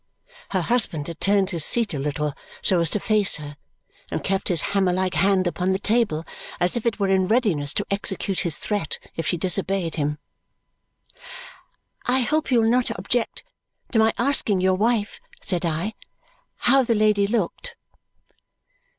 Her 0.49 0.61
husband 0.61 1.05
had 1.05 1.19
turned 1.19 1.51
his 1.51 1.63
seat 1.63 1.93
a 1.93 1.99
little 1.99 2.33
so 2.63 2.79
as 2.79 2.89
to 2.89 2.99
face 2.99 3.35
her 3.35 3.55
and 4.09 4.23
kept 4.23 4.47
his 4.47 4.61
hammer 4.73 4.91
like 4.91 5.13
hand 5.13 5.45
upon 5.45 5.69
the 5.69 5.77
table 5.77 6.25
as 6.59 6.75
if 6.75 6.87
it 6.87 6.99
were 6.99 7.07
in 7.09 7.27
readiness 7.27 7.71
to 7.75 7.85
execute 7.91 8.39
his 8.39 8.57
threat 8.57 8.97
if 9.15 9.27
she 9.27 9.37
disobeyed 9.37 9.97
him. 9.97 10.17
"I 12.07 12.21
hope 12.21 12.49
you 12.49 12.63
will 12.63 12.69
not 12.71 12.89
object 12.97 13.43
to 13.91 13.99
my 13.99 14.11
asking 14.17 14.59
your 14.59 14.73
wife," 14.73 15.19
said 15.39 15.65
I, 15.67 15.93
"how 16.55 16.81
the 16.81 16.95
lady 16.95 17.27
looked." 17.27 17.75